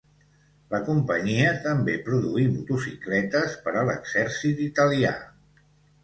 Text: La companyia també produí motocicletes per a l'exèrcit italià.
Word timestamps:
La 0.73 0.77
companyia 0.85 1.49
també 1.65 1.97
produí 2.07 2.45
motocicletes 2.53 3.53
per 3.67 3.75
a 3.81 3.83
l'exèrcit 3.91 4.63
italià. 4.69 5.13